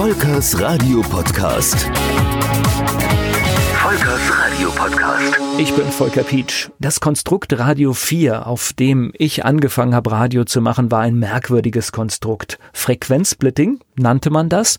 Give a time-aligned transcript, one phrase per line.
[0.00, 1.90] Volkers Radio Podcast.
[3.74, 5.38] Volkers Radio Podcast.
[5.58, 6.70] Ich bin Volker Pietsch.
[6.78, 11.92] Das Konstrukt Radio 4, auf dem ich angefangen habe, Radio zu machen, war ein merkwürdiges
[11.92, 12.58] Konstrukt.
[12.72, 14.78] Frequenzsplitting nannte man das.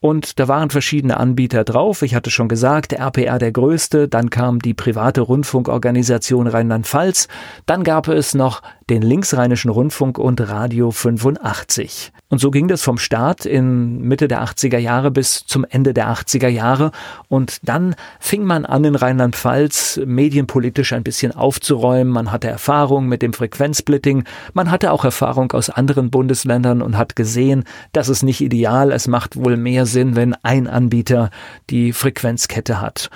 [0.00, 2.02] Und da waren verschiedene Anbieter drauf.
[2.02, 7.28] Ich hatte schon gesagt, RPR der größte, dann kam die private Rundfunkorganisation Rheinland-Pfalz,
[7.66, 12.12] dann gab es noch den Linksrheinischen Rundfunk und Radio 85.
[12.28, 16.08] Und so ging das vom Start in Mitte der 80er Jahre bis zum Ende der
[16.08, 16.90] 80er Jahre.
[17.28, 22.12] Und dann fing man an, in Rheinland-Pfalz medienpolitisch ein bisschen aufzuräumen.
[22.12, 24.24] Man hatte Erfahrung mit dem Frequenzsplitting.
[24.54, 27.62] Man hatte auch Erfahrung aus anderen Bundesländern und hat gesehen,
[27.92, 28.90] das ist nicht ideal.
[28.90, 31.30] Es macht wohl mehr Sinn, wenn ein Anbieter
[31.70, 33.08] die Frequenzkette hat.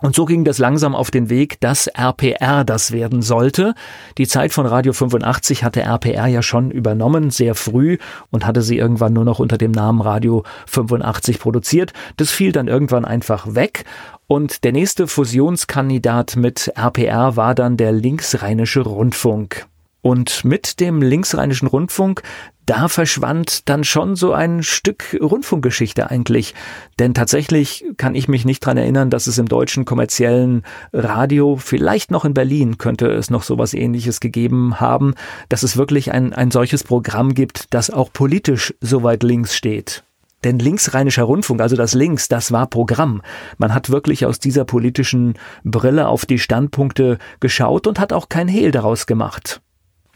[0.00, 3.74] Und so ging das langsam auf den Weg, dass RPR das werden sollte.
[4.16, 7.98] Die Zeit von Radio 85 hatte RPR ja schon übernommen, sehr früh,
[8.30, 11.92] und hatte sie irgendwann nur noch unter dem Namen Radio 85 produziert.
[12.16, 13.84] Das fiel dann irgendwann einfach weg.
[14.28, 19.66] Und der nächste Fusionskandidat mit RPR war dann der Linksrheinische Rundfunk.
[20.08, 22.22] Und mit dem Linksrheinischen Rundfunk,
[22.64, 26.54] da verschwand dann schon so ein Stück Rundfunkgeschichte eigentlich.
[26.98, 30.62] Denn tatsächlich kann ich mich nicht dran erinnern, dass es im deutschen kommerziellen
[30.94, 35.12] Radio, vielleicht noch in Berlin, könnte es noch sowas ähnliches gegeben haben,
[35.50, 40.04] dass es wirklich ein, ein solches Programm gibt, das auch politisch so weit links steht.
[40.42, 43.20] Denn linksrheinischer Rundfunk, also das Links, das war Programm.
[43.58, 45.34] Man hat wirklich aus dieser politischen
[45.64, 49.60] Brille auf die Standpunkte geschaut und hat auch kein Hehl daraus gemacht.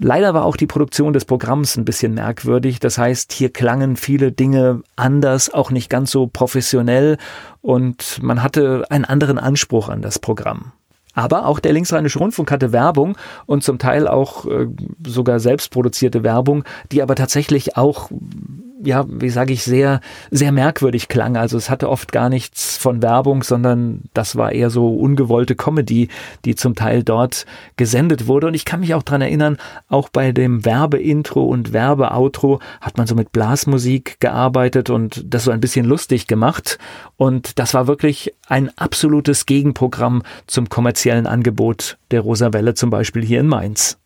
[0.04, 2.80] Leider war auch die Produktion des Programms ein bisschen merkwürdig.
[2.80, 7.18] Das heißt, hier klangen viele Dinge anders, auch nicht ganz so professionell
[7.60, 10.72] und man hatte einen anderen Anspruch an das Programm.
[11.14, 14.66] Aber auch der Linksrheinische Rundfunk hatte Werbung und zum Teil auch äh,
[15.06, 18.10] sogar selbstproduzierte Werbung, die aber tatsächlich auch
[18.84, 21.36] ja, wie sage ich, sehr, sehr merkwürdig klang.
[21.36, 26.08] Also es hatte oft gar nichts von Werbung, sondern das war eher so ungewollte Comedy,
[26.44, 28.48] die zum Teil dort gesendet wurde.
[28.48, 29.56] Und ich kann mich auch dran erinnern,
[29.88, 35.50] auch bei dem Werbeintro und Werbeoutro hat man so mit Blasmusik gearbeitet und das so
[35.50, 36.78] ein bisschen lustig gemacht.
[37.16, 43.24] Und das war wirklich ein absolutes Gegenprogramm zum kommerziellen Angebot der Rosa Welle zum Beispiel
[43.24, 44.01] hier in Mainz.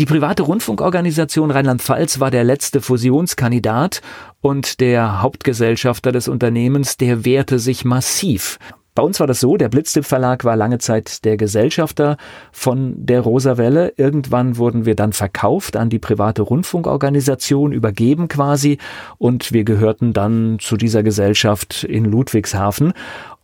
[0.00, 4.00] Die private Rundfunkorganisation Rheinland-Pfalz war der letzte Fusionskandidat
[4.40, 8.58] und der Hauptgesellschafter des Unternehmens, der wehrte sich massiv.
[8.94, 12.18] Bei uns war das so, der Blitztipp Verlag war lange Zeit der Gesellschafter
[12.52, 13.94] von der Rosa Welle.
[13.96, 18.76] Irgendwann wurden wir dann verkauft an die private Rundfunkorganisation, übergeben quasi
[19.16, 22.92] und wir gehörten dann zu dieser Gesellschaft in Ludwigshafen.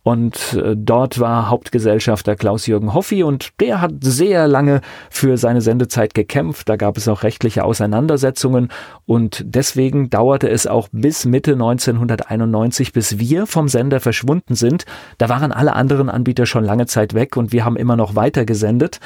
[0.09, 4.81] Und äh, dort war Hauptgesellschafter Klaus-Jürgen Hoffi und der hat sehr lange
[5.11, 6.67] für seine Sendezeit gekämpft.
[6.67, 8.69] Da gab es auch rechtliche Auseinandersetzungen
[9.05, 14.85] und deswegen dauerte es auch bis Mitte 1991, bis wir vom Sender verschwunden sind.
[15.19, 18.45] Da waren alle anderen Anbieter schon lange Zeit weg und wir haben immer noch weiter
[18.45, 18.99] gesendet.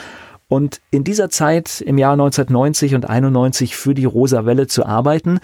[0.48, 5.40] Und in dieser Zeit im Jahr 1990 und 91 für die Rosa Welle zu arbeiten,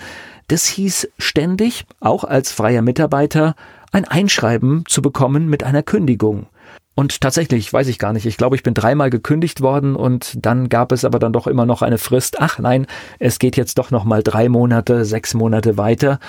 [0.47, 3.55] das hieß ständig, auch als freier Mitarbeiter,
[3.91, 6.47] ein Einschreiben zu bekommen mit einer Kündigung.
[6.95, 10.67] Und tatsächlich, weiß ich gar nicht, ich glaube, ich bin dreimal gekündigt worden und dann
[10.67, 12.41] gab es aber dann doch immer noch eine Frist.
[12.41, 12.87] Ach nein,
[13.19, 16.19] es geht jetzt doch noch mal drei Monate, sechs Monate weiter.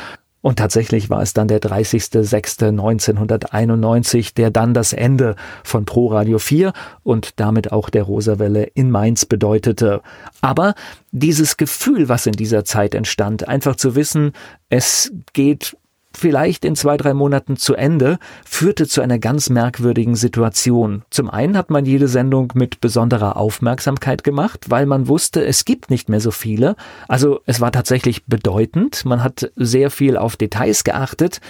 [0.43, 6.72] Und tatsächlich war es dann der 30.06.1991, der dann das Ende von Pro Radio 4
[7.03, 10.00] und damit auch der Rosawelle in Mainz bedeutete.
[10.41, 10.72] Aber
[11.12, 14.32] dieses Gefühl, was in dieser Zeit entstand, einfach zu wissen,
[14.71, 15.77] es geht
[16.12, 21.03] vielleicht in zwei, drei Monaten zu Ende, führte zu einer ganz merkwürdigen Situation.
[21.10, 25.91] Zum einen hat man jede Sendung mit besonderer Aufmerksamkeit gemacht, weil man wusste, es gibt
[25.91, 26.76] nicht mehr so viele.
[27.09, 29.04] Also es war tatsächlich bedeutend.
[29.04, 31.41] Man hat sehr viel auf Details geachtet.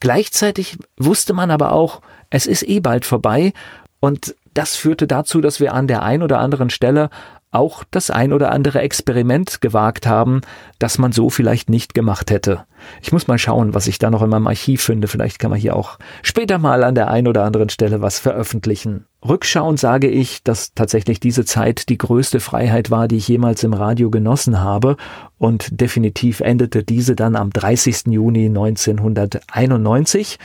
[0.00, 2.00] Gleichzeitig wusste man aber auch,
[2.30, 3.52] es ist eh bald vorbei
[4.00, 7.10] und das führte dazu, dass wir an der ein oder anderen Stelle
[7.50, 10.40] auch das ein oder andere Experiment gewagt haben,
[10.78, 12.64] das man so vielleicht nicht gemacht hätte.
[13.02, 15.08] Ich muss mal schauen, was ich da noch in meinem Archiv finde.
[15.08, 19.04] Vielleicht kann man hier auch später mal an der ein oder anderen Stelle was veröffentlichen.
[19.26, 23.74] Rückschauend sage ich, dass tatsächlich diese Zeit die größte Freiheit war, die ich jemals im
[23.74, 24.96] Radio genossen habe.
[25.36, 28.06] Und definitiv endete diese dann am 30.
[28.06, 30.38] Juni 1991.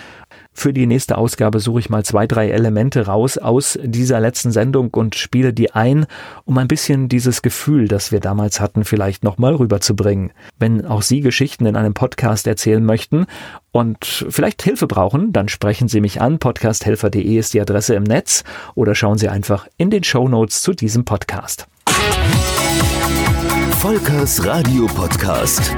[0.57, 4.89] Für die nächste Ausgabe suche ich mal zwei, drei Elemente raus aus dieser letzten Sendung
[4.93, 6.05] und spiele die ein,
[6.45, 10.31] um ein bisschen dieses Gefühl, das wir damals hatten, vielleicht nochmal rüberzubringen.
[10.57, 13.25] Wenn auch Sie Geschichten in einem Podcast erzählen möchten
[13.73, 16.39] und vielleicht Hilfe brauchen, dann sprechen Sie mich an.
[16.39, 20.73] Podcasthelfer.de ist die Adresse im Netz oder schauen Sie einfach in den Show Notes zu
[20.73, 21.67] diesem Podcast.
[23.79, 25.75] Volkers Radio Podcast.